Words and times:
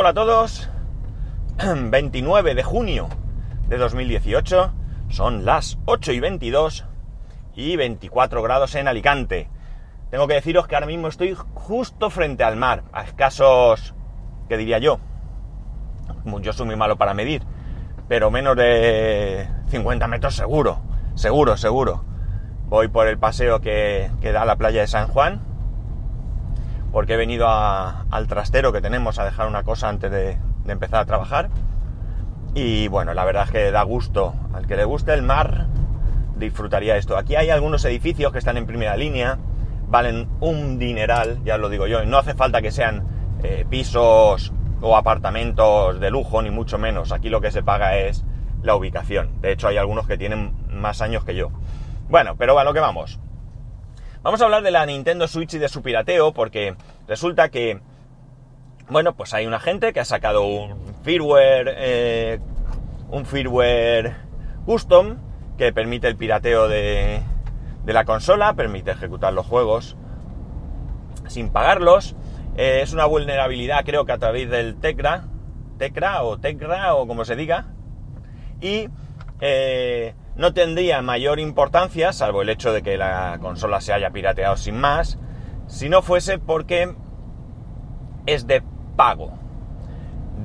Hola 0.00 0.10
a 0.10 0.14
todos, 0.14 0.70
29 1.58 2.54
de 2.54 2.62
junio 2.62 3.08
de 3.66 3.78
2018, 3.78 4.72
son 5.08 5.44
las 5.44 5.76
8 5.86 6.12
y 6.12 6.20
22 6.20 6.86
y 7.56 7.74
24 7.74 8.40
grados 8.40 8.76
en 8.76 8.86
Alicante. 8.86 9.50
Tengo 10.12 10.28
que 10.28 10.34
deciros 10.34 10.68
que 10.68 10.76
ahora 10.76 10.86
mismo 10.86 11.08
estoy 11.08 11.36
justo 11.52 12.10
frente 12.10 12.44
al 12.44 12.54
mar, 12.54 12.84
a 12.92 13.02
escasos, 13.02 13.96
¿qué 14.48 14.56
diría 14.56 14.78
yo? 14.78 15.00
Yo 16.42 16.52
soy 16.52 16.66
muy 16.66 16.76
malo 16.76 16.96
para 16.96 17.12
medir, 17.12 17.42
pero 18.06 18.30
menos 18.30 18.54
de 18.56 19.48
50 19.66 20.06
metros 20.06 20.36
seguro, 20.36 20.80
seguro, 21.16 21.56
seguro. 21.56 22.04
Voy 22.68 22.86
por 22.86 23.08
el 23.08 23.18
paseo 23.18 23.60
que, 23.60 24.12
que 24.20 24.30
da 24.30 24.44
la 24.44 24.54
playa 24.54 24.80
de 24.80 24.86
San 24.86 25.08
Juan, 25.08 25.40
porque 26.92 27.14
he 27.14 27.16
venido 27.16 27.48
al 27.48 28.26
trastero 28.28 28.72
que 28.72 28.80
tenemos 28.80 29.18
a 29.18 29.24
dejar 29.24 29.48
una 29.48 29.62
cosa 29.62 29.88
antes 29.88 30.10
de, 30.10 30.38
empezar 30.66 31.00
a 31.00 31.06
trabajar. 31.06 31.48
Y 32.54 32.88
bueno, 32.88 33.14
la 33.14 33.24
verdad 33.24 33.44
es 33.44 33.50
que 33.50 33.70
da 33.70 33.82
gusto. 33.82 34.34
Al 34.52 34.66
que 34.66 34.76
le 34.76 34.84
guste 34.84 35.14
el 35.14 35.22
mar, 35.22 35.66
disfrutaría 36.36 36.96
esto. 36.96 37.16
Aquí 37.16 37.36
hay 37.36 37.50
algunos 37.50 37.84
edificios 37.84 38.32
que 38.32 38.38
están 38.38 38.56
en 38.56 38.66
primera 38.66 38.96
línea, 38.96 39.38
valen 39.88 40.28
un 40.40 40.78
dineral, 40.78 41.42
ya 41.44 41.58
lo 41.58 41.68
digo 41.68 41.86
yo. 41.86 42.04
No 42.04 42.18
hace 42.18 42.34
falta 42.34 42.62
que 42.62 42.70
sean 42.70 43.06
eh, 43.42 43.64
pisos 43.68 44.52
o 44.80 44.96
apartamentos 44.96 46.00
de 46.00 46.10
lujo, 46.10 46.42
ni 46.42 46.50
mucho 46.50 46.78
menos. 46.78 47.12
Aquí 47.12 47.28
lo 47.28 47.40
que 47.40 47.50
se 47.50 47.62
paga 47.62 47.96
es 47.96 48.24
la 48.62 48.74
ubicación. 48.74 49.40
De 49.40 49.52
hecho, 49.52 49.68
hay 49.68 49.76
algunos 49.76 50.06
que 50.06 50.18
tienen 50.18 50.52
más 50.68 51.00
años 51.02 51.24
que 51.24 51.34
yo. 51.34 51.50
Bueno, 52.08 52.36
pero 52.36 52.58
a 52.58 52.64
lo 52.64 52.72
que 52.72 52.80
vamos. 52.80 53.20
Vamos 54.22 54.42
a 54.42 54.46
hablar 54.46 54.64
de 54.64 54.72
la 54.72 54.84
Nintendo 54.84 55.28
Switch 55.28 55.54
y 55.54 55.58
de 55.58 55.68
su 55.68 55.80
pirateo, 55.80 56.32
porque 56.32 56.74
resulta 57.06 57.50
que, 57.50 57.80
bueno, 58.88 59.14
pues 59.14 59.32
hay 59.32 59.46
una 59.46 59.60
gente 59.60 59.92
que 59.92 60.00
ha 60.00 60.04
sacado 60.04 60.44
un 60.44 60.76
firmware, 61.04 61.74
eh, 61.76 62.40
un 63.10 63.24
firmware 63.24 64.16
custom 64.66 65.18
que 65.56 65.72
permite 65.72 66.08
el 66.08 66.16
pirateo 66.16 66.66
de, 66.66 67.22
la 67.86 68.04
consola, 68.04 68.54
permite 68.54 68.90
ejecutar 68.90 69.32
los 69.32 69.46
juegos 69.46 69.96
sin 71.28 71.50
pagarlos. 71.50 72.16
Eh, 72.56 72.80
es 72.82 72.92
una 72.92 73.06
vulnerabilidad, 73.06 73.84
creo 73.84 74.04
que 74.04 74.12
a 74.12 74.18
través 74.18 74.50
del 74.50 74.80
Tecra, 74.80 75.26
Tecra 75.78 76.24
o 76.24 76.38
Tecra 76.38 76.96
o 76.96 77.06
como 77.06 77.24
se 77.24 77.36
diga, 77.36 77.66
y 78.60 78.88
eh, 79.40 80.14
no 80.38 80.54
tendría 80.54 81.02
mayor 81.02 81.40
importancia, 81.40 82.12
salvo 82.12 82.42
el 82.42 82.48
hecho 82.48 82.72
de 82.72 82.82
que 82.82 82.96
la 82.96 83.38
consola 83.40 83.80
se 83.80 83.92
haya 83.92 84.10
pirateado 84.10 84.56
sin 84.56 84.78
más, 84.78 85.18
si 85.66 85.88
no 85.88 86.00
fuese 86.00 86.38
porque 86.38 86.94
es 88.24 88.46
de 88.46 88.62
pago. 88.96 89.36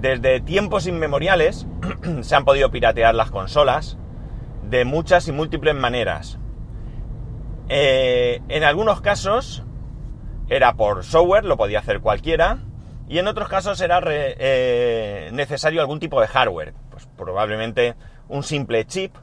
Desde 0.02 0.42
tiempos 0.42 0.88
inmemoriales 0.88 1.68
se 2.22 2.36
han 2.36 2.44
podido 2.44 2.72
piratear 2.72 3.14
las 3.14 3.30
consolas 3.30 4.00
de 4.68 4.84
muchas 4.84 5.28
y 5.28 5.32
múltiples 5.32 5.76
maneras. 5.76 6.40
Eh, 7.70 8.42
en 8.50 8.64
algunos 8.64 9.00
casos 9.00 9.64
era 10.50 10.74
por 10.74 11.04
software, 11.04 11.46
lo 11.46 11.56
podía 11.56 11.80
hacer 11.80 12.02
cualquiera, 12.02 12.58
y 13.08 13.20
en 13.20 13.28
otros 13.28 13.48
casos 13.48 13.80
era 13.80 14.02
eh, 14.08 15.30
necesario 15.34 15.82
algún 15.82 16.00
tipo 16.00 16.20
de 16.20 16.26
hardware, 16.26 16.74
pues 16.90 17.08
probablemente 17.16 17.96
un 18.28 18.42
simple 18.42 18.86
chip 18.86 19.16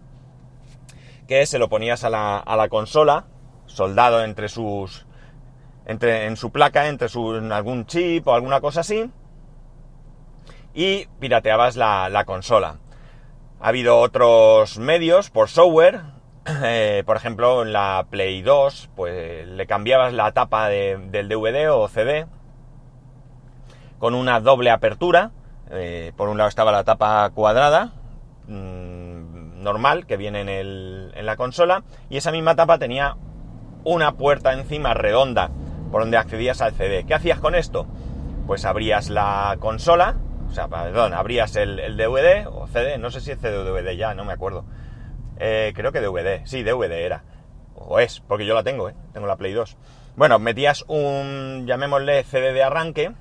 que 1.30 1.46
se 1.46 1.60
lo 1.60 1.68
ponías 1.68 2.02
a 2.02 2.10
la, 2.10 2.38
a 2.38 2.56
la 2.56 2.68
consola, 2.68 3.26
soldado 3.66 4.24
entre 4.24 4.48
sus. 4.48 5.06
Entre, 5.86 6.26
en 6.26 6.36
su 6.36 6.50
placa, 6.50 6.88
entre 6.88 7.08
su, 7.08 7.36
en 7.36 7.52
algún 7.52 7.86
chip 7.86 8.26
o 8.26 8.34
alguna 8.34 8.60
cosa 8.60 8.80
así, 8.80 9.08
y 10.74 11.06
pirateabas 11.20 11.76
la, 11.76 12.08
la 12.08 12.24
consola. 12.24 12.78
Ha 13.60 13.68
habido 13.68 14.00
otros 14.00 14.78
medios 14.78 15.30
por 15.30 15.48
software, 15.48 16.00
eh, 16.64 17.04
por 17.06 17.16
ejemplo 17.16 17.62
en 17.62 17.72
la 17.72 18.06
Play 18.10 18.42
2, 18.42 18.90
pues 18.96 19.46
le 19.46 19.66
cambiabas 19.69 20.12
la 20.12 20.32
tapa 20.32 20.69
de, 20.69 20.98
del 21.12 21.28
DVD 21.28 21.70
o 21.70 21.86
CD 21.86 22.26
con 24.00 24.16
una 24.16 24.40
doble 24.40 24.70
apertura. 24.70 25.30
Eh, 25.70 26.12
por 26.16 26.28
un 26.28 26.38
lado 26.38 26.48
estaba 26.48 26.72
la 26.72 26.82
tapa 26.82 27.30
cuadrada, 27.30 27.92
mmm, 28.48 29.19
normal, 29.60 30.06
que 30.06 30.16
viene 30.16 30.41
en, 30.41 30.48
el, 30.48 31.12
en 31.15 31.26
la 31.26 31.37
consola, 31.37 31.84
y 32.09 32.16
esa 32.16 32.32
misma 32.32 32.56
tapa 32.56 32.78
tenía 32.78 33.16
una 33.84 34.12
puerta 34.12 34.53
encima 34.53 34.94
redonda 34.94 35.50
por 35.91 36.03
donde 36.03 36.16
accedías 36.16 36.60
al 36.60 36.72
CD. 36.72 37.04
¿Qué 37.04 37.15
hacías 37.15 37.41
con 37.41 37.54
esto? 37.54 37.87
Pues 38.47 38.65
abrías 38.65 39.10
la 39.10 39.56
consola, 39.60 40.16
o 40.49 40.53
sea, 40.53 40.69
perdón, 40.69 41.15
abrías 41.15 41.56
el, 41.56 41.97
DVD 41.97 42.47
o 42.47 42.66
CD, 42.66 42.99
no 42.99 43.10
sé 43.10 43.20
si 43.20 43.31
es 43.31 43.38
CD 43.38 43.56
o 43.56 43.65
DVD 43.65 43.97
ya, 43.97 44.15
no 44.15 44.25
me 44.25 44.32
acuerdo. 44.32 44.65
Eh, 45.38 45.72
creo 45.75 45.93
que 45.93 46.00
DVD, 46.00 46.44
sí, 46.44 46.62
DVD 46.62 47.04
era. 47.04 47.22
O 47.75 47.99
es, 47.99 48.20
porque 48.20 48.47
yo 48.47 48.54
la 48.54 48.62
tengo, 48.62 48.88
¿eh? 48.88 48.94
tengo 49.12 49.26
la 49.26 49.37
Play 49.37 49.53
2. 49.53 49.76
Bueno, 50.16 50.38
metías 50.38 50.84
un, 50.88 51.65
llamémosle 51.66 52.25
CD 52.25 52.53
de 52.53 52.62
arranque, 52.62 53.12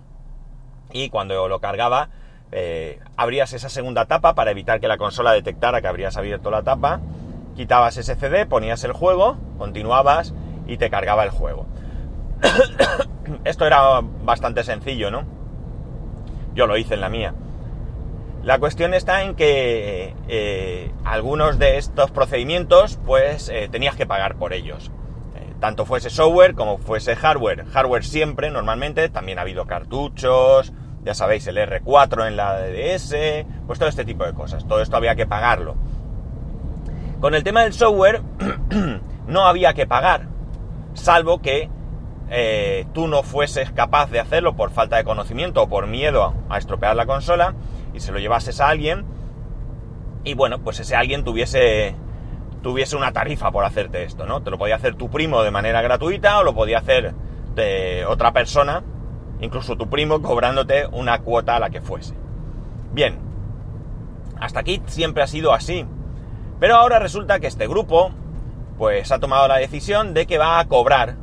y 0.92 1.10
cuando 1.10 1.48
lo 1.48 1.60
cargaba, 1.60 2.10
eh, 2.52 3.00
abrías 3.16 3.54
esa 3.54 3.70
segunda 3.70 4.06
tapa 4.06 4.34
para 4.36 4.52
evitar 4.52 4.80
que 4.80 4.88
la 4.88 4.98
consola 4.98 5.34
detectara 5.34 5.82
que 5.82 5.88
habrías 5.88 6.18
abierto 6.18 6.50
la 6.52 6.64
tapa, 6.64 7.00
quitabas 7.56 7.98
ese 7.98 8.16
CD, 8.16 8.46
ponías 8.46 8.84
el 8.84 8.94
juego, 8.94 9.38
continuabas 9.58 10.34
y 10.68 10.78
te 10.78 10.90
cargaba 10.90 11.24
el 11.24 11.30
juego. 11.30 11.68
Esto 13.44 13.66
era 13.66 14.02
bastante 14.24 14.64
sencillo, 14.64 15.12
¿no? 15.12 15.26
Yo 16.56 16.66
lo 16.66 16.78
hice 16.78 16.96
en 16.96 17.02
la 17.02 17.10
mía. 17.10 17.34
La 18.44 18.58
cuestión 18.58 18.94
está 18.94 19.24
en 19.24 19.36
que 19.36 20.16
eh, 20.28 20.92
algunos 21.04 21.60
de 21.60 21.78
estos 21.78 22.10
procedimientos, 22.10 22.98
pues 23.06 23.50
eh, 23.50 23.68
tenías 23.70 23.96
que 23.96 24.08
pagar 24.08 24.36
por 24.36 24.54
ellos. 24.54 24.92
Tanto 25.60 25.86
fuese 25.86 26.10
software 26.10 26.56
como 26.56 26.78
fuese 26.78 27.18
hardware. 27.18 27.66
Hardware 27.66 28.06
siempre, 28.06 28.50
normalmente, 28.50 29.10
también 29.10 29.40
ha 29.40 29.42
habido 29.42 29.66
cartuchos, 29.66 30.72
ya 31.04 31.14
sabéis, 31.14 31.48
el 31.48 31.58
R4 31.58 32.28
en 32.28 32.36
la 32.36 32.60
DDS, 32.60 33.46
pues 33.68 33.80
todo 33.80 33.90
este 33.90 34.06
tipo 34.06 34.26
de 34.26 34.34
cosas. 34.34 34.68
Todo 34.68 34.82
esto 34.82 34.98
había 34.98 35.16
que 35.16 35.26
pagarlo. 35.26 35.76
Con 37.20 37.36
el 37.36 37.44
tema 37.44 37.64
del 37.64 37.74
software, 37.74 38.22
no 39.28 39.46
había 39.46 39.74
que 39.74 39.86
pagar, 39.86 40.28
salvo 40.94 41.42
que 41.42 41.70
eh, 42.30 42.86
tú 42.94 43.08
no 43.08 43.24
fueses 43.24 43.72
capaz 43.72 44.12
de 44.12 44.20
hacerlo 44.20 44.56
por 44.56 44.72
falta 44.72 44.98
de 44.98 45.04
conocimiento 45.04 45.64
o 45.64 45.70
por 45.70 45.88
miedo 45.88 46.34
a 46.50 46.58
estropear 46.58 46.96
la 46.96 47.06
consola 47.06 47.56
y 47.94 48.00
se 48.00 48.12
lo 48.12 48.20
llevases 48.20 48.62
a 48.62 48.70
alguien 48.70 49.06
y 50.24 50.34
bueno, 50.36 50.60
pues 50.60 50.80
ese 50.80 50.96
alguien 50.96 51.24
tuviese 51.24 51.96
tuviese 52.62 52.98
una 52.98 53.14
tarifa 53.14 53.52
por 53.52 53.64
hacerte 53.64 54.04
esto, 54.04 54.26
¿no? 54.26 54.44
Te 54.44 54.52
lo 54.52 54.58
podía 54.58 54.76
hacer 54.76 54.96
tu 54.96 55.10
primo 55.10 55.44
de 55.44 55.52
manera 55.52 55.82
gratuita 55.82 56.40
o 56.40 56.44
lo 56.44 56.54
podía 56.54 56.80
hacer 56.80 57.14
de 57.56 58.06
otra 58.06 58.34
persona, 58.34 58.84
incluso 59.42 59.76
tu 59.76 59.90
primo 59.90 60.22
cobrándote 60.22 60.88
una 60.88 61.20
cuota 61.20 61.56
a 61.56 61.60
la 61.60 61.70
que 61.70 61.82
fuese. 61.82 62.16
Bien, 62.92 63.20
hasta 64.40 64.62
aquí 64.62 64.82
siempre 64.88 65.24
ha 65.24 65.28
sido 65.28 65.54
así. 65.54 65.86
Pero 66.60 66.76
ahora 66.76 67.00
resulta 67.00 67.40
que 67.40 67.48
este 67.48 67.68
grupo 67.68 68.12
pues 68.78 69.12
ha 69.12 69.20
tomado 69.20 69.48
la 69.48 69.58
decisión 69.58 70.14
de 70.14 70.26
que 70.26 70.38
va 70.38 70.60
a 70.60 70.68
cobrar 70.68 71.16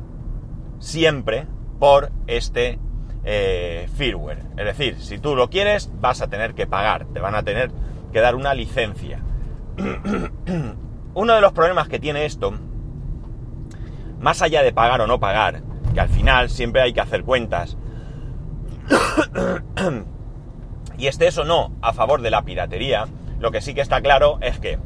siempre 0.79 1.47
por 1.79 2.11
este 2.27 2.79
eh, 3.23 3.89
firmware. 3.95 4.43
Es 4.57 4.65
decir, 4.65 4.99
si 5.01 5.17
tú 5.19 5.35
lo 5.35 5.49
quieres, 5.49 5.91
vas 5.99 6.21
a 6.21 6.27
tener 6.27 6.53
que 6.53 6.67
pagar, 6.67 7.05
te 7.13 7.19
van 7.19 7.35
a 7.35 7.43
tener 7.43 7.71
que 8.13 8.21
dar 8.21 8.35
una 8.35 8.53
licencia. 8.53 9.21
Uno 11.13 11.33
de 11.33 11.41
los 11.41 11.51
problemas 11.51 11.87
que 11.87 11.99
tiene 11.99 12.25
esto, 12.25 12.53
más 14.19 14.41
allá 14.41 14.61
de 14.61 14.71
pagar 14.71 15.01
o 15.01 15.07
no 15.07 15.19
pagar, 15.19 15.61
que 15.93 15.99
al 15.99 16.09
final 16.09 16.49
siempre 16.49 16.81
hay 16.81 16.93
que 16.93 17.01
hacer 17.01 17.23
cuentas, 17.23 17.77
y 20.97 21.07
estés 21.07 21.37
o 21.37 21.45
no 21.45 21.71
a 21.81 21.93
favor 21.93 22.21
de 22.21 22.31
la 22.31 22.43
piratería, 22.43 23.07
lo 23.39 23.51
que 23.51 23.61
sí 23.61 23.73
que 23.73 23.81
está 23.81 24.01
claro 24.01 24.39
es 24.41 24.59
que 24.59 24.79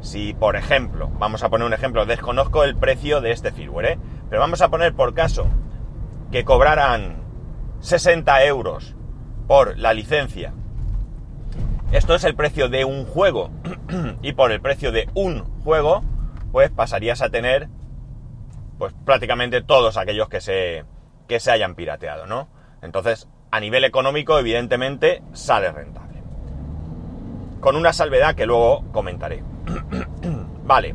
si, 0.00 0.32
por 0.32 0.56
ejemplo, 0.56 1.10
vamos 1.18 1.42
a 1.42 1.48
poner 1.48 1.66
un 1.66 1.72
ejemplo, 1.72 2.06
desconozco 2.06 2.64
el 2.64 2.76
precio 2.76 3.20
de 3.20 3.32
este 3.32 3.52
firmware, 3.52 3.92
¿eh? 3.92 3.98
pero 4.28 4.40
vamos 4.40 4.62
a 4.62 4.68
poner 4.68 4.94
por 4.94 5.14
caso 5.14 5.46
que 6.30 6.44
cobraran 6.44 7.22
60 7.80 8.44
euros 8.44 8.94
por 9.46 9.78
la 9.78 9.92
licencia. 9.94 10.52
Esto 11.90 12.14
es 12.14 12.24
el 12.24 12.34
precio 12.34 12.68
de 12.68 12.84
un 12.84 13.06
juego. 13.06 13.50
y 14.22 14.32
por 14.32 14.52
el 14.52 14.60
precio 14.60 14.92
de 14.92 15.08
un 15.14 15.44
juego, 15.64 16.02
pues 16.52 16.70
pasarías 16.70 17.22
a 17.22 17.30
tener 17.30 17.68
pues 18.78 18.94
prácticamente 19.04 19.62
todos 19.62 19.96
aquellos 19.96 20.28
que 20.28 20.40
se, 20.40 20.84
que 21.26 21.40
se 21.40 21.50
hayan 21.50 21.74
pirateado, 21.74 22.26
¿no? 22.26 22.48
Entonces, 22.80 23.26
a 23.50 23.60
nivel 23.60 23.84
económico, 23.84 24.38
evidentemente, 24.38 25.22
sale 25.32 25.72
rentable. 25.72 26.22
Con 27.60 27.76
una 27.76 27.92
salvedad 27.92 28.34
que 28.34 28.46
luego 28.46 28.84
comentaré. 28.92 29.42
vale. 30.64 30.94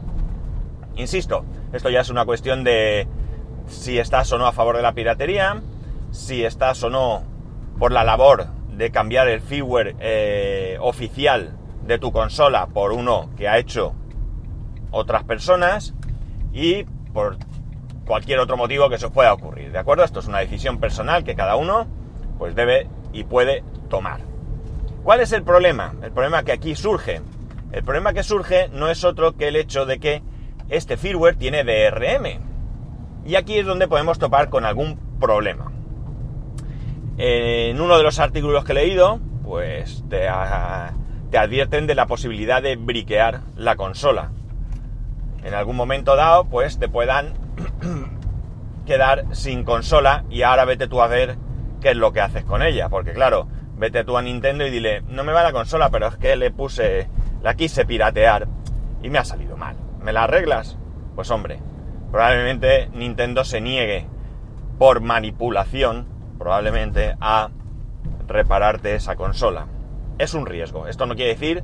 Insisto, 0.96 1.46
esto 1.72 1.90
ya 1.90 2.02
es 2.02 2.10
una 2.10 2.26
cuestión 2.26 2.64
de 2.64 3.08
si 3.68 3.98
estás 3.98 4.32
o 4.32 4.38
no 4.38 4.46
a 4.46 4.52
favor 4.52 4.76
de 4.76 4.84
la 4.84 4.94
piratería, 4.94 5.62
si 6.12 6.44
estás 6.46 6.84
o 6.84 6.90
no 6.90 7.24
por 7.80 7.92
la 7.92 8.04
labor 8.04 8.48
de 8.70 8.92
cambiar 8.92 9.28
el 9.28 9.42
firmware 9.42 9.96
eh, 10.00 10.78
oficial 10.80 11.58
de 11.86 11.98
tu 11.98 12.12
consola 12.12 12.68
por 12.68 12.92
uno 12.92 13.30
que 13.36 13.48
ha 13.48 13.58
hecho 13.58 13.94
otras 14.92 15.24
personas 15.24 15.94
y 16.54 16.84
por 17.14 17.38
cualquier 18.06 18.40
otro 18.40 18.58
motivo 18.58 18.90
que 18.90 18.98
se 18.98 19.08
os 19.08 19.12
pueda 19.12 19.34
ocurrir, 19.34 19.72
¿de 19.72 19.80
acuerdo? 19.80 20.04
Esto 20.04 20.20
es 20.20 20.28
una 20.28 20.40
decisión 20.40 20.80
personal 20.80 21.24
que 21.24 21.36
cada 21.36 21.56
uno 21.56 21.88
pues 22.44 22.56
debe 22.56 22.90
y 23.14 23.24
puede 23.24 23.64
tomar. 23.90 24.20
¿Cuál 25.02 25.22
es 25.22 25.32
el 25.32 25.44
problema? 25.44 25.94
El 26.04 26.12
problema 26.12 26.44
que 26.44 26.52
aquí 26.52 26.76
surge. 26.76 27.22
El 27.72 27.86
problema 27.86 28.12
que 28.12 28.22
surge 28.22 28.68
no 28.68 28.90
es 28.90 29.06
otro 29.06 29.38
que 29.38 29.48
el 29.48 29.56
hecho 29.56 29.86
de 29.86 29.98
que 29.98 30.22
este 30.68 30.98
firmware 30.98 31.38
tiene 31.38 31.64
DRM. 31.64 32.42
Y 33.26 33.36
aquí 33.36 33.60
es 33.60 33.66
donde 33.66 33.88
podemos 33.88 34.20
topar 34.20 34.50
con 34.50 34.66
algún 34.66 35.00
problema. 35.22 35.72
En 37.18 37.80
uno 37.80 37.96
de 37.98 38.04
los 38.04 38.20
artículos 38.20 38.66
que 38.66 38.74
he 38.74 38.76
leído, 38.76 39.22
pues 39.46 40.04
te, 40.10 40.28
te 41.32 41.38
advierten 41.38 41.88
de 41.88 41.96
la 41.96 42.08
posibilidad 42.08 42.62
de 42.62 42.76
briquear 42.76 43.40
la 43.56 43.78
consola. 43.78 44.32
En 45.46 45.54
algún 45.54 45.78
momento 45.78 46.18
dado, 46.18 46.44
pues 46.50 46.78
te 46.78 46.90
puedan 46.90 47.36
quedar 48.86 49.28
sin 49.32 49.64
consola 49.64 50.26
y 50.30 50.42
ahora 50.42 50.66
vete 50.66 50.90
tú 50.90 51.02
a 51.02 51.08
ver 51.08 51.38
qué 51.84 51.92
es 51.92 51.98
lo 51.98 52.12
que 52.12 52.22
haces 52.22 52.44
con 52.44 52.64
ella. 52.64 52.90
Porque 52.90 53.14
claro, 53.14 53.48
vete 53.78 54.04
tú 54.04 54.18
a 54.18 54.24
Nintendo 54.24 54.66
y 54.66 54.72
dile, 54.72 55.02
no 55.02 55.24
me 55.24 55.34
va 55.34 55.44
la 55.44 55.52
consola, 55.52 55.92
pero 55.92 56.08
es 56.08 56.16
que 56.16 56.36
le 56.36 56.50
puse, 56.50 57.08
la 57.44 57.54
quise 57.54 57.86
piratear 57.86 58.48
y 59.04 59.10
me 59.10 59.20
ha 59.20 59.26
salido 59.26 59.58
mal. 59.58 59.76
¿Me 60.02 60.14
la 60.14 60.24
arreglas? 60.24 60.78
Pues 61.14 61.30
hombre, 61.30 61.60
probablemente 62.12 62.90
Nintendo 62.94 63.44
se 63.44 63.62
niegue 63.62 64.08
por 64.80 65.02
manipulación, 65.02 66.08
probablemente, 66.40 67.16
a 67.20 67.52
repararte 68.28 68.96
esa 68.96 69.16
consola. 69.16 69.68
Es 70.18 70.34
un 70.34 70.46
riesgo. 70.46 70.88
Esto 70.88 71.06
no 71.06 71.16
quiere 71.16 71.34
decir 71.34 71.64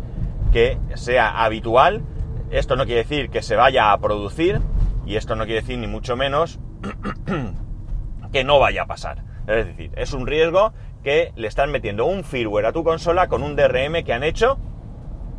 que 0.52 0.78
sea 0.96 1.44
habitual, 1.44 2.04
esto 2.52 2.76
no 2.76 2.86
quiere 2.86 3.04
decir 3.04 3.30
que 3.30 3.42
se 3.42 3.56
vaya 3.56 3.92
a 3.92 3.98
producir, 4.00 4.62
y 5.06 5.16
esto 5.16 5.36
no 5.36 5.46
quiere 5.46 5.62
decir 5.62 5.80
ni 5.80 5.88
mucho 5.88 6.16
menos 6.16 6.60
que 8.32 8.44
no 8.44 8.60
vaya 8.60 8.84
a 8.84 8.86
pasar. 8.86 9.29
Es 9.50 9.66
decir, 9.66 9.92
es 9.96 10.14
un 10.14 10.28
riesgo 10.28 10.74
que 11.04 11.34
le 11.36 11.48
están 11.48 11.72
metiendo 11.72 12.06
un 12.06 12.24
firmware 12.24 12.68
a 12.68 12.72
tu 12.72 12.84
consola 12.84 13.28
con 13.28 13.42
un 13.42 13.56
DRM 13.56 14.04
que 14.04 14.14
han 14.14 14.24
hecho 14.24 14.60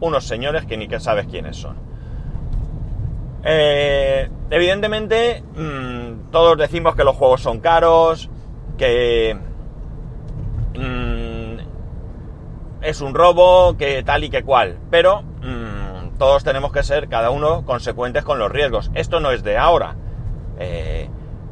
unos 0.00 0.26
señores 0.26 0.66
que 0.66 0.76
ni 0.76 0.88
que 0.88 0.98
sabes 0.98 1.26
quiénes 1.26 1.56
son. 1.56 1.76
Eh, 3.44 4.28
evidentemente, 4.50 5.44
mm, 5.54 6.30
todos 6.32 6.58
decimos 6.58 6.96
que 6.96 7.04
los 7.04 7.14
juegos 7.14 7.40
son 7.40 7.60
caros, 7.60 8.28
que 8.76 9.38
mm, 10.74 11.58
es 12.82 13.00
un 13.00 13.14
robo, 13.14 13.76
que 13.76 14.02
tal 14.02 14.24
y 14.24 14.30
que 14.30 14.42
cual, 14.42 14.78
pero 14.90 15.22
mm, 15.22 16.18
todos 16.18 16.42
tenemos 16.42 16.72
que 16.72 16.82
ser 16.82 17.08
cada 17.08 17.30
uno 17.30 17.64
consecuentes 17.64 18.24
con 18.24 18.40
los 18.40 18.50
riesgos. 18.50 18.90
Esto 18.94 19.20
no 19.20 19.30
es 19.30 19.44
de 19.44 19.56
ahora. 19.56 19.94
Eh, 20.58 21.08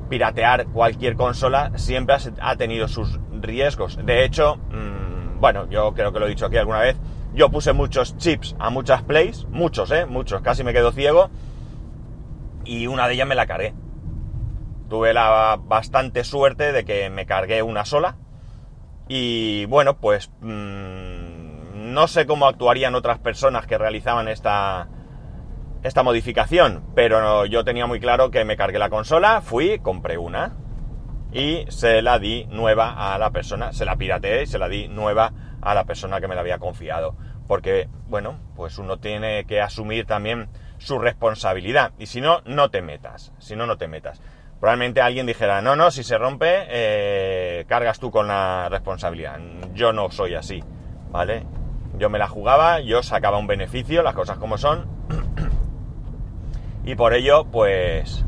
piratear 0.09 0.67
cualquier 0.67 1.17
consola 1.17 1.73
siempre 1.77 2.17
ha 2.41 2.57
tenido 2.57 2.89
sus 2.89 3.19
riesgos. 3.41 3.99
De 4.05 4.25
hecho, 4.25 4.57
mmm, 4.71 5.41
bueno, 5.41 5.69
yo 5.71 5.95
creo 5.95 6.13
que 6.13 6.19
lo 6.19 6.27
he 6.27 6.31
dicho 6.31 6.47
aquí 6.47 6.57
alguna 6.57 6.81
vez, 6.81 6.97
yo 7.35 7.51
puse 7.51 7.73
muchos 7.73 8.17
chips 8.17 8.57
a 8.59 8.71
muchas 8.71 9.03
plays, 9.03 9.47
muchos, 9.51 9.91
¿eh? 9.91 10.07
Muchos, 10.07 10.41
casi 10.43 10.65
me 10.65 10.73
quedo 10.73 10.93
ciego, 10.93 11.31
y 12.65 12.87
una 12.87 13.07
de 13.07 13.15
ellas 13.15 13.29
me 13.29 13.35
la 13.35 13.47
cargué. 13.47 13.75
Tuve 14.89 15.13
la 15.13 15.59
bastante 15.63 16.25
suerte 16.25 16.73
de 16.73 16.85
que 16.85 17.11
me 17.11 17.27
cargué 17.27 17.63
una 17.63 17.85
sola, 17.85 18.17
y 19.07 19.67
bueno, 19.67 19.99
pues 19.99 20.31
mmm, 20.41 21.93
no 21.93 22.09
sé 22.09 22.27
cómo 22.27 22.47
actuarían 22.47 22.95
otras 22.95 23.19
personas 23.19 23.67
que 23.67 23.79
realizaban 23.79 24.29
esta, 24.29 24.89
esta 25.83 26.03
modificación, 26.03 26.85
pero 26.95 27.47
yo 27.47 27.65
tenía 27.65 27.87
muy 27.87 28.01
claro 28.01 28.31
que 28.31 28.45
me 28.45 28.57
cargué 28.57 28.79
la 28.79 28.91
consola, 28.91 29.41
fui, 29.41 29.79
compré 29.79 30.19
una 30.19 30.57
y 31.33 31.65
se 31.69 32.03
la 32.03 32.19
di 32.19 32.47
nueva 32.47 33.15
a 33.15 33.19
la 33.19 33.31
persona, 33.31 33.73
se 33.73 33.85
la 33.85 33.97
pirateé 33.97 34.43
y 34.43 34.47
se 34.47 34.59
la 34.59 34.69
di 34.69 34.89
nueva 34.89 35.33
a 35.61 35.75
la 35.75 35.85
persona 35.85 36.21
que 36.21 36.29
me 36.29 36.35
la 36.35 36.41
había 36.41 36.59
confiado. 36.59 37.17
Porque, 37.47 37.89
bueno, 38.09 38.39
pues 38.57 38.79
uno 38.79 38.99
tiene 38.99 39.45
que 39.45 39.61
asumir 39.61 40.07
también 40.07 40.49
su 40.79 40.99
responsabilidad. 40.99 41.93
Y 41.99 42.07
si 42.07 42.21
no, 42.21 42.43
no 42.45 42.71
te 42.71 42.83
metas. 42.83 43.33
Si 43.39 43.57
no, 43.57 43.67
no 43.67 43.79
te 43.79 43.89
metas. 43.89 44.21
Probablemente 44.61 45.01
alguien 45.01 45.27
dijera, 45.27 45.63
no, 45.63 45.77
no, 45.77 45.91
si 45.91 46.03
se 46.03 46.19
rompe, 46.19 46.67
eh, 46.69 47.65
cargas 47.69 48.01
tú 48.01 48.11
con 48.11 48.29
la 48.29 48.69
responsabilidad. 48.69 49.39
Yo 49.73 49.93
no 49.93 50.11
soy 50.11 50.35
así, 50.35 50.63
¿vale? 51.11 51.47
Yo 51.97 52.11
me 52.11 52.19
la 52.19 52.29
jugaba, 52.29 52.81
yo 52.81 53.03
sacaba 53.03 53.39
un 53.39 53.47
beneficio, 53.47 54.03
las 54.03 54.15
cosas 54.15 54.39
como 54.39 54.59
son. 54.59 54.87
y 56.88 56.94
por 56.94 57.12
ello, 57.12 57.44
pues, 57.44 58.25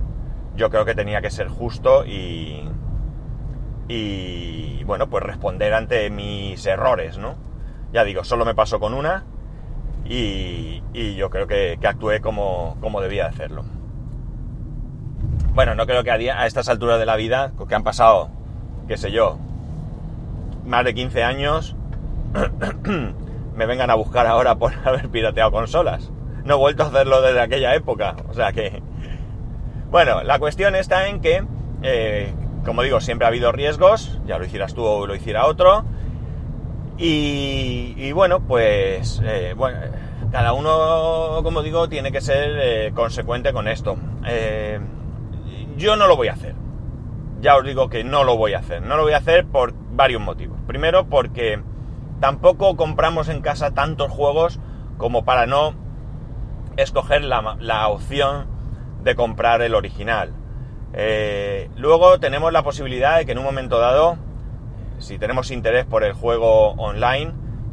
yo 0.54 0.68
creo 0.68 0.84
que 0.84 0.94
tenía 0.94 1.22
que 1.22 1.30
ser 1.30 1.48
justo 1.48 2.04
y, 2.04 2.68
y 3.88 4.84
bueno, 4.84 5.08
pues 5.08 5.24
responder 5.24 5.72
ante 5.72 6.10
mis 6.10 6.66
errores, 6.66 7.16
¿no? 7.16 7.36
Ya 7.94 8.04
digo, 8.04 8.22
solo 8.22 8.44
me 8.44 8.54
pasó 8.54 8.78
con 8.78 8.92
una 8.92 9.24
y, 10.04 10.82
yo 10.92 11.30
creo 11.30 11.46
que, 11.46 11.78
actué 11.82 12.20
como, 12.20 12.76
como, 12.82 13.00
debía 13.00 13.28
hacerlo. 13.28 13.64
Bueno, 15.54 15.74
no 15.74 15.86
creo 15.86 16.04
que 16.04 16.10
a, 16.10 16.42
a 16.42 16.44
estas 16.44 16.68
alturas 16.68 16.98
de 16.98 17.06
la 17.06 17.16
vida, 17.16 17.52
que 17.66 17.74
han 17.74 17.82
pasado, 17.82 18.28
qué 18.88 18.98
sé 18.98 19.10
yo, 19.10 19.38
más 20.66 20.84
de 20.84 20.92
15 20.92 21.24
años, 21.24 21.76
me 23.56 23.64
vengan 23.64 23.88
a 23.88 23.94
buscar 23.94 24.26
ahora 24.26 24.56
por 24.56 24.74
haber 24.84 25.08
pirateado 25.08 25.50
consolas. 25.50 26.12
No 26.44 26.54
he 26.54 26.58
vuelto 26.58 26.82
a 26.84 26.86
hacerlo 26.86 27.20
desde 27.22 27.40
aquella 27.40 27.74
época, 27.74 28.16
o 28.28 28.34
sea 28.34 28.52
que... 28.52 28.82
Bueno, 29.90 30.22
la 30.22 30.38
cuestión 30.38 30.76
está 30.76 31.08
en 31.08 31.20
que 31.20 31.44
eh, 31.82 32.32
como 32.64 32.82
digo, 32.82 33.00
siempre 33.00 33.24
ha 33.24 33.28
habido 33.28 33.52
riesgos, 33.52 34.20
ya 34.26 34.38
lo 34.38 34.44
hicieras 34.44 34.74
tú 34.74 34.84
o 34.84 35.06
lo 35.06 35.14
hiciera 35.14 35.46
otro. 35.46 35.84
Y, 37.02 38.12
bueno, 38.12 38.40
pues 38.40 39.22
eh, 39.24 39.54
bueno, 39.56 39.78
cada 40.30 40.52
uno, 40.52 41.40
como 41.42 41.62
digo, 41.62 41.88
tiene 41.88 42.12
que 42.12 42.20
ser 42.20 42.50
eh, 42.60 42.92
consecuente 42.94 43.54
con 43.54 43.68
esto. 43.68 43.96
Yo 45.76 45.96
no 45.96 46.06
lo 46.06 46.16
voy 46.16 46.28
a 46.28 46.34
hacer. 46.34 46.54
Ya 47.40 47.56
os 47.56 47.64
digo 47.64 47.88
que 47.88 48.04
no 48.04 48.24
lo 48.24 48.36
voy 48.36 48.52
a 48.52 48.58
hacer. 48.58 48.82
No 48.82 48.98
lo 48.98 49.04
voy 49.04 49.14
a 49.14 49.18
hacer 49.18 49.46
por 49.46 49.72
varios 49.92 50.20
motivos. 50.20 50.58
Primero, 50.66 51.06
porque 51.06 51.58
tampoco 52.20 52.76
compramos 52.76 53.30
en 53.30 53.40
casa 53.40 53.70
tantos 53.70 54.10
juegos 54.12 54.60
como 54.98 55.24
para 55.24 55.46
no 55.46 55.72
escoger 56.76 57.24
la, 57.24 57.56
la 57.58 57.88
opción 57.88 58.46
de 59.02 59.14
comprar 59.14 59.62
el 59.62 59.74
original. 59.74 60.32
Eh, 60.92 61.70
luego 61.76 62.18
tenemos 62.18 62.52
la 62.52 62.62
posibilidad 62.62 63.18
de 63.18 63.26
que 63.26 63.32
en 63.32 63.38
un 63.38 63.44
momento 63.44 63.78
dado, 63.78 64.18
si 64.98 65.18
tenemos 65.18 65.50
interés 65.50 65.86
por 65.86 66.04
el 66.04 66.12
juego 66.12 66.72
online, 66.72 67.32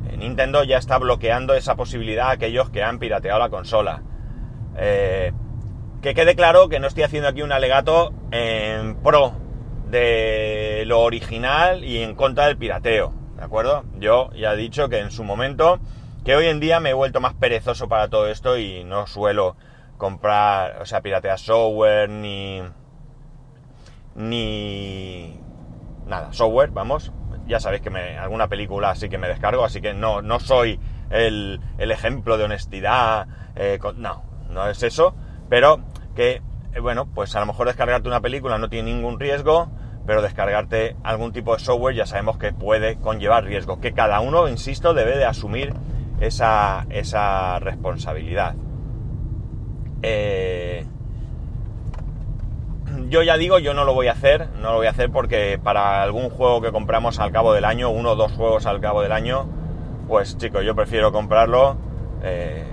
eh, 0.10 0.18
Nintendo 0.18 0.64
ya 0.64 0.78
está 0.78 0.98
bloqueando 0.98 1.54
esa 1.54 1.76
posibilidad 1.76 2.28
a 2.28 2.32
aquellos 2.32 2.70
que 2.70 2.84
han 2.84 3.00
pirateado 3.00 3.40
la 3.40 3.50
consola. 3.50 4.04
Eh, 4.78 5.32
que 6.02 6.14
quede 6.14 6.36
claro 6.36 6.70
que 6.70 6.80
no 6.80 6.88
estoy 6.88 7.04
haciendo 7.04 7.28
aquí 7.28 7.42
un 7.42 7.52
alegato 7.52 8.14
en 8.32 8.96
pro 8.98 9.34
de 9.90 10.84
lo 10.86 11.00
original 11.00 11.84
y 11.84 12.04
en 12.04 12.14
contra 12.14 12.46
del 12.46 12.58
pirateo, 12.58 13.14
¿de 13.38 13.44
acuerdo? 13.44 13.84
Yo 14.00 14.30
ya 14.34 14.54
he 14.54 14.58
dicho 14.58 14.90
que 14.90 15.00
en 15.00 15.10
su 15.10 15.24
momento, 15.24 15.80
que 16.28 16.36
hoy 16.36 16.48
en 16.48 16.60
día 16.60 16.82
me 16.82 16.90
he 16.90 16.94
vuelto 16.94 17.22
más 17.22 17.36
perezoso 17.36 17.88
para 17.88 18.10
todo 18.10 18.28
esto 18.28 18.58
y 18.58 18.84
no 18.84 19.08
suelo 19.08 19.56
comprar, 19.96 20.82
o 20.82 20.86
sea, 20.86 21.00
piratear 21.00 21.40
software 21.40 22.10
ni 22.10 22.62
ni 24.14 25.40
nada, 26.06 26.34
software, 26.34 26.72
vamos. 26.72 27.14
Ya 27.48 27.62
sabéis 27.62 27.82
que 27.82 27.92
me, 27.92 28.18
alguna 28.18 28.50
película 28.50 28.94
sí 28.96 29.08
que 29.08 29.18
me 29.18 29.30
descargo, 29.30 29.64
así 29.64 29.80
que 29.80 29.94
no, 29.94 30.22
no 30.22 30.42
soy 30.42 30.82
el, 31.12 31.62
ejemplo 31.78 32.38
de 32.38 32.44
honestidad, 32.44 33.30
eh, 33.56 33.80
no, 33.96 34.26
no 34.50 34.68
es 34.68 34.84
eso, 34.84 35.16
pero 35.48 35.80
que, 36.14 36.42
eh, 36.74 36.82
bueno, 36.82 37.06
pues 37.06 37.34
a 37.38 37.40
lo 37.40 37.46
mejor 37.46 37.68
descargarte 37.68 38.10
una 38.10 38.20
película 38.20 38.58
no 38.58 38.68
tiene 38.68 38.94
ningún 38.94 39.18
riesgo, 39.18 39.70
pero 40.06 40.22
descargarte 40.22 40.98
algún 41.04 41.32
tipo 41.32 41.54
de 41.54 41.64
software 41.64 41.96
ya 41.96 42.06
sabemos 42.06 42.38
que 42.38 42.52
puede 42.52 42.98
conllevar 42.98 43.46
riesgo, 43.46 43.80
que 43.80 43.94
cada 43.94 44.20
uno, 44.20 44.50
insisto, 44.50 44.94
debe 44.94 45.18
de 45.18 45.24
asumir 45.24 45.74
esa, 46.20 46.86
esa 46.90 47.60
responsabilidad. 47.60 48.56
Eh, 50.02 50.86
yo 53.10 53.24
ya 53.24 53.38
digo, 53.38 53.60
yo 53.60 53.74
no 53.74 53.86
lo 53.86 53.94
voy 53.94 54.08
a 54.08 54.14
hacer, 54.14 54.50
no 54.62 54.72
lo 54.72 54.78
voy 54.78 54.88
a 54.88 54.92
hacer 54.92 55.12
porque 55.12 55.60
para 55.62 56.02
algún 56.04 56.30
juego 56.30 56.62
que 56.62 56.72
compramos 56.72 57.20
al 57.20 57.32
cabo 57.32 57.54
del 57.54 57.66
año, 57.66 57.90
uno 57.90 58.12
o 58.12 58.16
dos 58.16 58.32
juegos 58.34 58.66
al 58.66 58.80
cabo 58.80 59.02
del 59.02 59.12
año, 59.12 59.48
pues 60.08 60.38
chicos, 60.38 60.64
yo 60.66 60.76
prefiero 60.76 61.12
comprarlo. 61.12 61.78
Eh, 62.24 62.64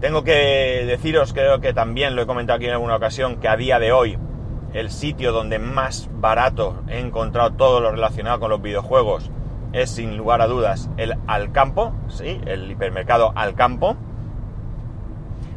tengo 0.00 0.24
que 0.24 0.84
deciros, 0.86 1.32
creo 1.32 1.60
que 1.60 1.72
también 1.72 2.16
lo 2.16 2.22
he 2.22 2.26
comentado 2.26 2.56
aquí 2.56 2.66
en 2.66 2.72
alguna 2.72 2.96
ocasión, 2.96 3.36
que 3.36 3.48
a 3.48 3.56
día 3.56 3.78
de 3.78 3.92
hoy 3.92 4.18
el 4.72 4.90
sitio 4.90 5.32
donde 5.32 5.58
más 5.58 6.08
barato 6.12 6.82
he 6.88 7.00
encontrado 7.00 7.52
todo 7.52 7.80
lo 7.80 7.90
relacionado 7.90 8.38
con 8.40 8.50
los 8.50 8.62
videojuegos 8.62 9.30
es 9.72 9.90
sin 9.90 10.16
lugar 10.16 10.40
a 10.40 10.46
dudas 10.46 10.90
el 10.96 11.14
Alcampo, 11.26 11.94
¿sí? 12.08 12.40
el 12.46 12.70
hipermercado 12.70 13.32
Alcampo. 13.34 13.96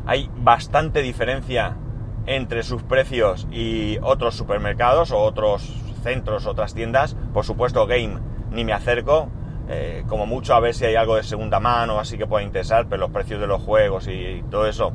Hay 0.06 0.30
bastante 0.36 1.02
diferencia 1.02 1.78
entre 2.26 2.64
sus 2.64 2.84
precios 2.84 3.48
y 3.52 3.98
otros 4.02 4.36
supermercados 4.36 5.12
o 5.12 5.20
otros 5.20 5.64
centros, 6.04 6.46
otras 6.46 6.74
tiendas. 6.74 7.16
Por 7.34 7.46
supuesto, 7.46 7.88
Game 7.88 8.20
ni 8.52 8.66
me 8.66 8.74
acerco. 8.74 9.30
Eh, 9.70 10.04
como 10.08 10.26
mucho 10.26 10.54
a 10.54 10.60
ver 10.60 10.74
si 10.74 10.86
hay 10.86 10.96
algo 10.96 11.16
de 11.16 11.24
segunda 11.24 11.60
mano, 11.60 11.98
así 11.98 12.18
que 12.18 12.28
pueda 12.28 12.44
interesar, 12.44 12.88
pero 12.90 13.00
los 13.02 13.12
precios 13.12 13.40
de 13.40 13.48
los 13.48 13.62
juegos 13.62 14.10
y, 14.10 14.44
todo 14.52 14.68
eso 14.68 14.92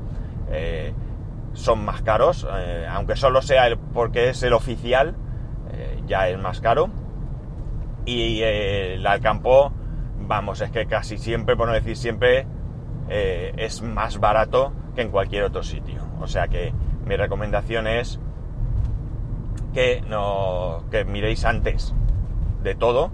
eh, 0.51 0.93
son 1.55 1.85
más 1.87 2.03
caros, 2.03 2.47
eh, 2.55 2.87
aunque 2.91 3.17
solo 3.17 3.41
sea 3.41 3.67
el, 3.67 3.79
porque 3.79 4.29
es 4.29 4.43
el 4.43 4.53
oficial, 4.53 5.15
ya 6.07 6.29
es 6.29 6.39
más 6.39 6.61
caro. 6.63 6.89
Y 8.09 8.43
el 8.43 9.07
Alcampo, 9.07 9.71
vamos, 10.19 10.63
es 10.63 10.71
que 10.71 10.87
casi 10.87 11.19
siempre, 11.19 11.57
por 11.57 11.69
no 11.69 11.75
decir 11.75 11.95
siempre, 11.95 12.47
es 13.11 13.83
más 13.83 14.19
barato 14.19 14.73
que 14.95 15.03
en 15.03 15.11
cualquier 15.11 15.45
otro 15.45 15.63
sitio. 15.63 16.01
O 16.19 16.27
sea 16.27 16.49
que 16.49 16.73
mi 17.05 17.17
recomendación 17.17 17.87
es 17.87 18.19
que, 19.75 20.01
no, 20.09 20.85
que 20.91 21.05
miréis 21.05 21.45
antes 21.45 21.95
de 22.63 22.75
todo, 22.75 23.11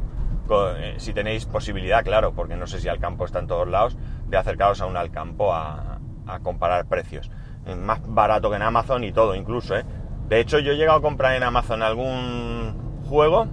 eh, 0.78 0.94
si 0.98 1.12
tenéis 1.12 1.44
posibilidad, 1.46 2.04
claro, 2.04 2.32
porque 2.32 2.54
no 2.54 2.68
sé 2.68 2.78
si 2.78 2.88
Alcampo 2.88 3.24
está 3.24 3.40
en 3.40 3.48
todos 3.48 3.66
lados, 3.66 3.96
de 4.28 4.36
acercaros 4.36 4.80
a 4.80 4.86
un 4.86 4.96
Alcampo 4.96 5.52
a, 5.52 5.98
a 6.24 6.38
comparar 6.38 6.86
precios. 6.86 7.32
Más 7.76 8.00
barato 8.06 8.48
que 8.48 8.56
en 8.56 8.62
Amazon 8.62 9.02
y 9.02 9.10
todo, 9.10 9.34
incluso. 9.34 9.74
¿eh? 9.74 9.84
De 10.28 10.38
hecho, 10.38 10.60
yo 10.60 10.70
he 10.70 10.76
llegado 10.76 10.98
a 10.98 11.02
comprar 11.02 11.34
en 11.34 11.42
Amazon 11.42 11.82
algún 11.82 13.02
juego 13.08 13.48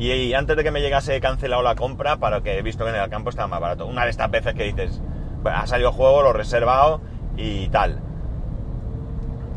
y, 0.00 0.34
antes 0.34 0.56
de 0.56 0.64
que 0.64 0.70
me 0.70 0.80
llegase 0.80 1.16
he 1.16 1.20
cancelado 1.20 1.62
la 1.62 1.74
compra 1.74 2.16
para 2.16 2.40
que 2.40 2.58
he 2.58 2.62
visto 2.62 2.84
que 2.84 2.90
en 2.90 2.96
el 2.96 3.02
Alcampo 3.02 3.30
estaba 3.30 3.48
más 3.48 3.60
barato. 3.60 3.86
Una 3.86 4.04
de 4.04 4.10
estas 4.10 4.30
veces 4.30 4.54
que 4.54 4.64
dices, 4.64 5.02
ha 5.44 5.66
salido 5.66 5.92
juego, 5.92 6.22
lo 6.22 6.30
he 6.30 6.34
reservado 6.34 7.00
y 7.36 7.68
tal 7.68 8.00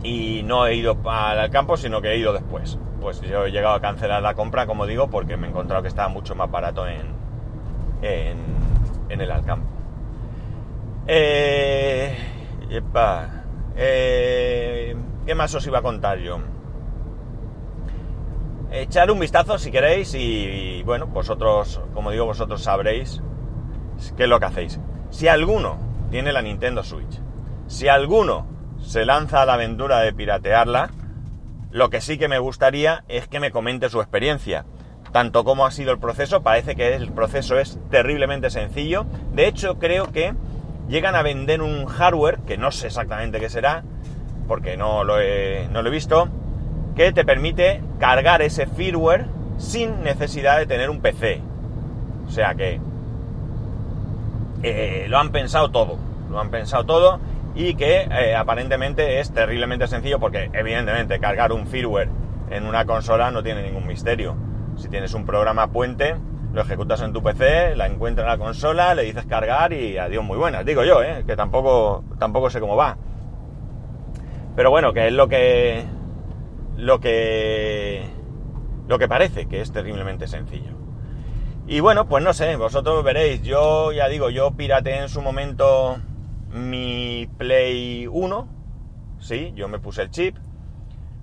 y 0.04 0.44
no 0.44 0.68
he 0.68 0.76
ido 0.76 0.98
al 1.06 1.50
campo, 1.50 1.78
sino 1.78 2.02
que 2.02 2.10
he 2.10 2.18
ido 2.18 2.34
después. 2.34 2.78
Pues 3.02 3.22
yo 3.22 3.46
he 3.46 3.52
llegado 3.52 3.76
a 3.76 3.82
cancelar 3.82 4.22
la 4.22 4.36
compra, 4.36 4.68
como 4.68 4.86
digo, 4.86 5.10
porque 5.10 5.38
me 5.38 5.48
he 5.48 5.50
encontrado 5.50 5.82
que 5.82 5.88
estaba 5.88 6.10
mucho 6.10 6.36
más 6.36 6.52
barato 6.52 6.86
en, 6.88 7.08
en, 8.02 9.22
el 9.22 9.32
Alcampo. 9.32 9.68
Eh, 11.08 12.16
eh, 13.76 14.96
¿Qué 15.26 15.36
más 15.36 15.56
os 15.56 15.66
iba 15.66 15.80
a 15.80 15.82
contar 15.82 16.20
yo? 16.20 16.40
Echar 18.76 19.12
un 19.12 19.20
vistazo 19.20 19.60
si 19.60 19.70
queréis 19.70 20.16
y, 20.16 20.82
bueno, 20.82 21.06
vosotros, 21.06 21.80
como 21.94 22.10
digo, 22.10 22.26
vosotros 22.26 22.64
sabréis 22.64 23.22
qué 24.18 24.24
es 24.24 24.30
lo 24.30 24.40
que 24.40 24.48
hacéis. 24.48 24.80
Si 25.12 25.28
alguno 25.28 25.78
tiene 26.10 26.34
la 26.34 26.42
Nintendo 26.42 26.84
Switch, 26.84 27.22
si 27.68 27.88
alguno 27.88 28.48
se 28.82 29.06
lanza 29.06 29.44
a 29.44 29.46
la 29.46 29.54
aventura 29.54 30.00
de 30.00 30.12
piratearla, 30.12 30.90
lo 31.70 31.92
que 31.92 32.02
sí 32.02 32.18
que 32.18 32.28
me 32.28 32.40
gustaría 32.40 33.04
es 33.08 33.28
que 33.28 33.40
me 33.40 33.52
comente 33.52 33.90
su 33.90 34.02
experiencia. 34.02 34.66
Tanto 35.12 35.44
como 35.44 35.68
ha 35.68 35.72
sido 35.72 35.92
el 35.92 36.00
proceso, 36.00 36.42
parece 36.42 36.76
que 36.76 36.96
el 36.96 37.12
proceso 37.12 37.60
es 37.60 37.78
terriblemente 37.92 38.50
sencillo. 38.50 39.06
De 39.34 39.48
hecho, 39.48 39.78
creo 39.78 40.12
que 40.12 40.34
llegan 40.90 41.14
a 41.14 41.22
vender 41.22 41.62
un 41.62 41.86
hardware, 41.86 42.40
que 42.40 42.58
no 42.58 42.72
sé 42.72 42.88
exactamente 42.88 43.40
qué 43.40 43.52
será, 43.52 43.84
porque 44.48 44.78
no 44.78 45.04
lo 45.04 45.20
he, 45.20 45.68
no 45.72 45.84
lo 45.84 45.90
he 45.90 45.92
visto, 45.92 46.28
que 46.96 47.12
te 47.12 47.26
permite 47.26 47.82
cargar 48.00 48.42
ese 48.42 48.66
firmware 48.66 49.26
sin 49.58 50.04
necesidad 50.04 50.58
de 50.58 50.66
tener 50.66 50.90
un 50.90 51.02
PC. 51.02 51.42
O 52.28 52.32
sea 52.32 52.56
que 52.56 52.80
eh, 54.64 55.06
lo 55.10 55.18
han 55.18 55.32
pensado 55.32 55.72
todo, 55.72 55.98
lo 56.30 56.40
han 56.40 56.50
pensado 56.50 56.86
todo 56.86 57.20
y 57.56 57.76
que 57.76 58.08
eh, 58.10 58.36
aparentemente 58.36 59.20
es 59.20 59.32
terriblemente 59.32 59.88
sencillo 59.88 60.20
porque 60.20 60.50
evidentemente 60.54 61.20
cargar 61.20 61.52
un 61.52 61.68
firmware 61.68 62.10
en 62.50 62.66
una 62.66 62.86
consola 62.86 63.32
no 63.32 63.44
tiene 63.44 63.64
ningún 63.64 63.88
misterio. 63.88 64.36
Si 64.78 64.90
tienes 64.90 65.14
un 65.14 65.26
programa 65.26 65.68
puente, 65.68 66.16
lo 66.54 66.62
ejecutas 66.62 67.02
en 67.02 67.14
tu 67.14 67.22
PC, 67.22 67.76
la 67.76 67.88
encuentras 67.88 68.26
en 68.26 68.32
la 68.32 68.44
consola, 68.44 68.96
le 68.96 69.04
dices 69.04 69.26
cargar 69.26 69.74
y 69.74 69.98
adiós 69.98 70.24
muy 70.24 70.38
buenas. 70.38 70.66
Digo 70.66 70.84
yo, 70.84 71.04
¿eh? 71.04 71.24
que 71.26 71.36
tampoco, 71.36 72.04
tampoco 72.20 72.50
sé 72.50 72.60
cómo 72.60 72.76
va. 72.76 72.98
Pero 74.56 74.70
bueno, 74.70 74.94
que 74.94 75.08
es 75.08 75.14
lo 75.14 75.28
que 75.28 75.84
lo 76.76 77.00
que 77.00 78.06
lo 78.88 79.00
que 79.00 79.08
parece 79.08 79.48
que 79.48 79.62
es 79.62 79.72
terriblemente 79.72 80.28
sencillo. 80.28 80.72
Y 81.66 81.80
bueno, 81.80 82.08
pues 82.08 82.24
no 82.24 82.34
sé, 82.34 82.56
vosotros 82.58 83.04
veréis, 83.04 83.42
yo 83.42 83.92
ya 83.94 84.10
digo, 84.10 84.30
yo 84.30 84.52
pirateé 84.52 85.00
en 85.00 85.10
su 85.10 85.22
momento 85.22 85.98
mi 86.50 87.30
Play 87.38 88.08
1, 88.08 88.48
sí, 89.20 89.54
yo 89.56 89.68
me 89.70 89.80
puse 89.80 90.02
el 90.02 90.10
chip. 90.10 90.38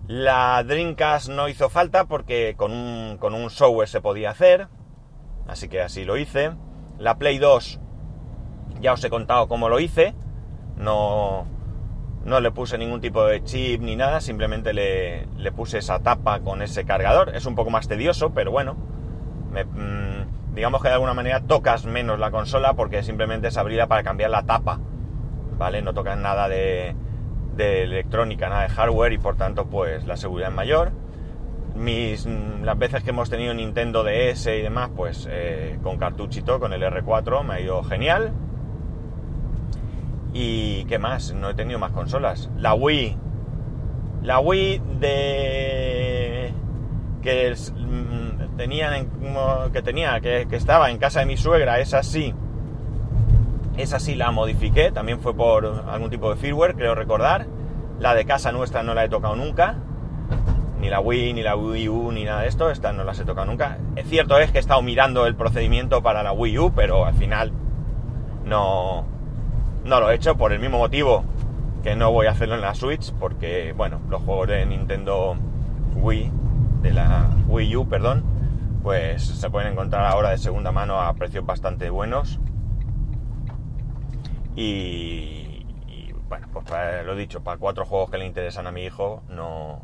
La 0.07 0.64
Dreamcast 0.64 1.28
no 1.28 1.49
hizo 1.49 1.69
falta 1.69 2.07
porque 2.07 2.54
con 2.57 2.73
un, 2.73 3.19
con 3.19 3.35
un 3.35 3.50
software 3.50 3.88
se 3.88 4.00
podía 4.00 4.30
hacer, 4.30 4.69
así 5.47 5.69
que 5.69 5.83
así 5.83 6.04
lo 6.04 6.16
hice. 6.16 6.52
La 6.99 7.19
Play 7.19 7.38
2 7.38 7.80
ya 8.80 8.95
os 8.95 9.04
he 9.04 9.11
contado 9.11 9.47
cómo 9.47 9.69
lo 9.69 9.78
hice, 9.78 10.14
no, 10.76 11.47
no 12.25 12.41
le 12.41 12.50
puse 12.50 12.79
ningún 12.79 13.00
tipo 13.00 13.25
de 13.25 13.43
chip 13.43 13.81
ni 13.81 13.97
nada, 13.97 14.21
simplemente 14.21 14.73
le, 14.73 15.27
le 15.37 15.53
puse 15.53 15.79
esa 15.79 16.00
tapa 16.00 16.41
con 16.41 16.62
ese 16.62 16.85
cargador. 16.85 17.35
Es 17.35 17.47
un 17.47 17.55
poco 17.55 17.71
más 17.71 17.89
tedioso, 17.89 18.33
pero 18.33 18.50
bueno, 18.50 18.75
mm, 18.75 20.55
digamos 20.55 20.83
que 20.83 20.89
de 20.89 20.95
alguna 20.95 21.15
manera 21.15 21.41
tocas 21.41 21.85
menos 21.87 22.19
la 22.19 22.31
consola 22.31 22.75
porque 22.75 23.03
simplemente 23.03 23.49
es 23.49 23.57
abrirla 23.57 23.87
para 23.87 24.03
cambiar 24.03 24.31
la 24.31 24.45
tapa 24.45 24.81
¿vale? 25.61 25.83
No 25.83 25.93
tocan 25.93 26.23
nada 26.23 26.49
de, 26.49 26.97
electrónica, 27.59 28.49
nada 28.49 28.62
de 28.62 28.71
hardware 28.71 29.12
y 29.12 29.19
por 29.19 29.37
tanto 29.37 29.67
pues 29.67 30.07
la 30.07 30.17
seguridad 30.17 30.49
es 30.49 30.57
mayor. 30.57 30.91
Mis, 31.77 32.27
las 32.62 32.79
veces 32.79 33.05
que 33.05 33.11
hemos 33.11 33.29
tenido 33.29 33.53
Nintendo 33.53 34.03
DS 34.03 34.47
y 34.47 34.62
demás, 34.62 34.91
pues 34.97 35.29
eh, 35.31 35.79
con 35.83 35.99
cartuchito, 35.99 36.59
con 36.59 36.73
el 36.73 36.83
R4, 36.83 37.45
me 37.45 37.55
ha 37.55 37.61
ido 37.61 37.83
genial. 37.85 38.33
¿Y 40.33 40.85
qué 40.85 40.99
más? 40.99 41.33
No 41.35 41.51
he 41.51 41.55
tenido 41.55 41.79
más 41.79 41.93
consolas. 41.93 42.51
La 42.57 42.75
Wii. 42.75 43.17
La 44.23 44.39
Wii 44.41 44.83
de... 45.01 46.53
que 47.23 47.55
mm, 47.55 48.57
tenían 48.57 49.09
que 49.73 49.83
tenía, 49.83 50.21
que, 50.21 50.47
estaba 50.51 50.91
en 50.91 50.99
casa 50.99 51.21
de 51.21 51.27
mi 51.27 51.37
suegra, 51.37 51.81
es 51.81 51.95
así 51.95 52.35
esa 53.77 53.99
sí 53.99 54.15
la 54.15 54.31
modifiqué, 54.31 54.91
también 54.93 55.21
fue 55.21 55.35
por 55.35 55.85
algún 55.89 56.11
tipo 56.11 56.31
de 56.31 56.37
firmware, 56.37 56.75
creo 56.75 56.95
recordar. 56.95 57.47
La 57.99 58.15
de 58.15 58.25
casa 58.25 58.53
nuestra 58.53 58.83
no 58.83 58.95
la 58.95 59.05
he 59.05 59.09
tocado 59.09 59.37
nunca. 59.37 59.77
Ni 60.81 60.89
la 60.89 61.01
Wii, 61.01 61.35
ni 61.35 61.43
la 61.43 61.57
Wii 61.57 61.89
U, 61.89 62.13
ni 62.13 62.25
nada 62.25 62.43
de 62.43 62.49
esto. 62.49 62.71
Estas 62.71 62.95
no 62.95 63.05
las 63.05 63.19
he 63.21 63.25
tocado 63.25 63.47
nunca. 63.47 63.79
Es 63.97 64.09
cierto 64.09 64.39
es 64.39 64.51
que 64.51 64.59
he 64.59 64.61
estado 64.61 64.83
mirando 64.83 65.27
el 65.27 65.35
procedimiento 65.35 66.03
para 66.03 66.23
la 66.23 66.33
Wii 66.33 66.59
U, 66.59 66.73
pero 66.75 67.05
al 67.05 67.15
final 67.15 67.53
no, 68.45 69.05
no 69.85 70.01
lo 70.01 70.11
he 70.11 70.15
hecho 70.15 70.37
por 70.37 70.53
el 70.53 70.61
mismo 70.61 70.79
motivo 70.79 71.25
que 71.83 71.97
no 71.97 72.13
voy 72.13 72.27
a 72.27 72.33
hacerlo 72.33 72.55
en 72.55 72.61
la 72.61 72.75
Switch, 72.75 73.13
porque, 73.15 73.73
bueno, 73.77 74.01
los 74.09 74.23
juegos 74.23 74.49
de 74.49 74.67
Nintendo 74.67 75.37
Wii, 75.95 76.31
de 76.83 76.93
la 76.93 77.31
Wii 77.49 77.77
U, 77.77 77.89
perdón, 77.89 78.25
pues 78.83 79.23
se 79.23 79.51
pueden 79.51 79.73
encontrar 79.73 80.05
ahora 80.07 80.31
de 80.31 80.39
segunda 80.39 80.73
mano 80.73 81.01
a 81.01 81.13
precios 81.15 81.45
bastante 81.45 81.91
buenos 81.91 82.39
y, 84.57 85.65
bueno, 86.29 86.49
pues 86.53 86.67
lo 87.05 87.13
he 87.13 87.17
dicho, 87.17 87.43
para 87.43 87.59
cuatro 87.59 87.87
juegos 87.87 88.11
que 88.11 88.19
le 88.19 88.27
interesan 88.27 88.67
a 88.67 88.73
mi 88.73 88.85
hijo, 88.85 89.23
no. 89.29 89.83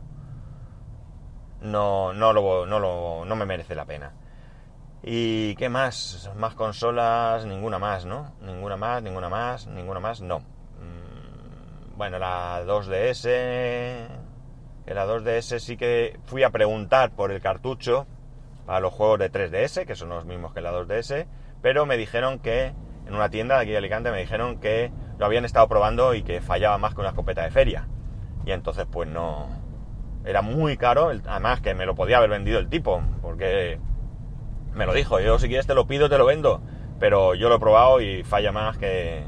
No, 1.62 2.12
no, 2.12 2.32
lo, 2.34 2.66
no, 2.66 2.78
lo, 2.78 3.24
no 3.24 3.36
me 3.36 3.46
merece 3.46 3.74
la 3.74 3.86
pena. 3.86 4.12
¿Y 5.02 5.54
qué 5.56 5.68
más? 5.68 6.30
Más 6.36 6.54
consolas, 6.54 7.44
ninguna 7.46 7.78
más, 7.78 8.06
¿no? 8.06 8.32
Ninguna 8.40 8.76
más, 8.76 9.02
ninguna 9.02 9.28
más, 9.28 9.66
ninguna 9.66 10.00
más, 10.00 10.20
no. 10.20 10.40
Mm, 10.40 11.96
bueno, 11.96 12.18
la 12.18 12.64
2DS. 12.64 13.22
Que 14.84 14.94
la 14.94 15.06
2DS 15.06 15.58
sí 15.58 15.76
que 15.76 16.18
fui 16.24 16.42
a 16.42 16.50
preguntar 16.50 17.10
por 17.10 17.32
el 17.32 17.40
cartucho 17.40 18.06
para 18.66 18.80
los 18.80 18.92
juegos 18.92 19.18
de 19.18 19.30
3DS, 19.30 19.84
que 19.84 19.94
son 19.94 20.08
los 20.08 20.24
mismos 20.24 20.52
que 20.52 20.60
la 20.60 20.72
2DS, 20.72 21.26
pero 21.62 21.86
me 21.86 21.96
dijeron 21.96 22.38
que 22.38 22.74
en 23.06 23.14
una 23.14 23.30
tienda 23.30 23.56
de 23.56 23.62
aquí 23.62 23.70
de 23.70 23.78
Alicante 23.78 24.10
me 24.10 24.18
dijeron 24.18 24.58
que 24.58 24.92
lo 25.18 25.26
habían 25.26 25.44
estado 25.44 25.68
probando 25.68 26.14
y 26.14 26.22
que 26.22 26.40
fallaba 26.40 26.78
más 26.78 26.94
que 26.94 27.00
una 27.00 27.10
escopeta 27.10 27.42
de 27.42 27.50
feria. 27.50 27.88
Y 28.44 28.52
entonces 28.52 28.86
pues 28.90 29.08
no... 29.08 29.48
Era 30.24 30.42
muy 30.42 30.76
caro, 30.76 31.12
además 31.26 31.60
que 31.60 31.74
me 31.74 31.86
lo 31.86 31.94
podía 31.94 32.16
haber 32.16 32.30
vendido 32.30 32.58
el 32.58 32.68
tipo, 32.68 33.00
porque 33.22 33.78
me 34.76 34.86
lo 34.86 34.92
dijo, 34.92 35.18
yo 35.20 35.38
si 35.38 35.48
quieres 35.48 35.66
te 35.66 35.74
lo 35.74 35.86
pido, 35.86 36.08
te 36.08 36.18
lo 36.18 36.26
vendo, 36.26 36.60
pero 37.00 37.34
yo 37.34 37.48
lo 37.48 37.56
he 37.56 37.58
probado 37.58 38.00
y 38.00 38.22
falla 38.24 38.52
más 38.52 38.76
que, 38.76 39.24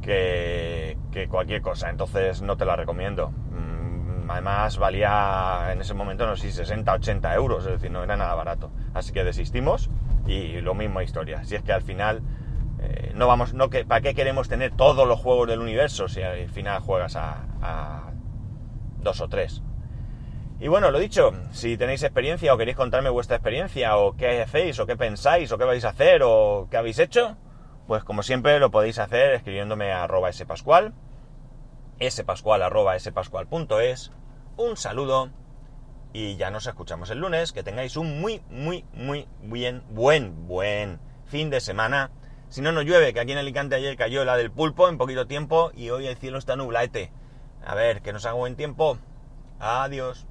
que, 0.00 0.96
cualquier 1.28 1.60
cosa, 1.60 1.90
entonces 1.90 2.40
no 2.40 2.56
te 2.56 2.64
la 2.64 2.76
recomiendo. 2.76 3.30
Mm, 3.30 4.30
además 4.30 4.78
valía 4.78 5.72
en 5.72 5.80
ese 5.80 5.94
momento, 5.94 6.24
no 6.26 6.36
sé 6.36 6.50
si 6.50 6.52
60, 6.52 6.92
80 6.92 7.34
euros, 7.34 7.66
es 7.66 7.72
decir, 7.72 7.90
no 7.90 8.02
era 8.04 8.16
nada 8.16 8.34
barato. 8.34 8.70
Así 8.94 9.12
que 9.12 9.24
desistimos 9.24 9.90
Y 10.26 10.60
lo 10.60 10.74
mismo 10.74 11.02
historia. 11.02 11.44
Si 11.44 11.56
es 11.56 11.62
que 11.62 11.72
al 11.72 11.82
final 11.82 12.22
eh, 12.80 13.12
no 13.14 13.26
vamos, 13.26 13.54
no 13.54 13.70
que, 13.70 13.84
¿para 13.84 14.00
qué 14.00 14.14
queremos 14.14 14.48
tener 14.48 14.70
todos 14.72 15.06
los 15.06 15.18
juegos 15.18 15.48
del 15.48 15.60
universo 15.60 16.08
si 16.08 16.22
al 16.22 16.48
final 16.48 16.80
juegas 16.80 17.16
a, 17.16 17.46
a 17.60 18.12
dos 18.98 19.20
o 19.20 19.28
tres? 19.28 19.62
Y 20.60 20.68
bueno, 20.68 20.90
lo 20.90 20.98
dicho, 20.98 21.32
si 21.52 21.78
tenéis 21.78 22.02
experiencia 22.02 22.52
o 22.52 22.58
queréis 22.58 22.76
contarme 22.76 23.08
vuestra 23.08 23.36
experiencia 23.36 23.96
o 23.96 24.14
qué 24.14 24.42
hacéis 24.42 24.78
o 24.78 24.86
qué 24.86 24.94
pensáis 24.94 25.50
o 25.50 25.56
qué 25.56 25.64
vais 25.64 25.86
a 25.86 25.88
hacer 25.88 26.20
o 26.22 26.68
qué 26.70 26.76
habéis 26.76 26.98
hecho, 26.98 27.38
pues 27.86 28.04
como 28.04 28.22
siempre 28.22 28.60
lo 28.60 28.70
podéis 28.70 28.98
hacer 28.98 29.32
escribiéndome 29.32 29.90
a 29.90 30.04
arroba 30.04 30.30
spascual, 30.30 30.92
spascual 32.10 32.62
spascual.es, 33.00 34.12
un 34.58 34.76
saludo 34.76 35.30
y 36.12 36.36
ya 36.36 36.50
nos 36.50 36.66
escuchamos 36.66 37.08
el 37.08 37.20
lunes, 37.20 37.52
que 37.52 37.62
tengáis 37.62 37.96
un 37.96 38.20
muy, 38.20 38.42
muy, 38.50 38.84
muy 38.92 39.28
bien, 39.40 39.82
buen, 39.88 40.46
buen 40.46 41.00
fin 41.24 41.48
de 41.48 41.60
semana. 41.60 42.10
Si 42.50 42.60
no, 42.60 42.70
no 42.70 42.82
llueve, 42.82 43.14
que 43.14 43.20
aquí 43.20 43.32
en 43.32 43.38
Alicante 43.38 43.76
ayer 43.76 43.96
cayó 43.96 44.26
la 44.26 44.36
del 44.36 44.50
pulpo 44.50 44.90
en 44.90 44.98
poquito 44.98 45.26
tiempo 45.26 45.70
y 45.74 45.88
hoy 45.88 46.06
el 46.06 46.18
cielo 46.18 46.36
está 46.36 46.54
nublaete. 46.54 47.12
A 47.64 47.74
ver, 47.74 48.02
que 48.02 48.12
nos 48.12 48.26
haga 48.26 48.34
buen 48.34 48.56
tiempo. 48.56 48.98
Adiós. 49.58 50.26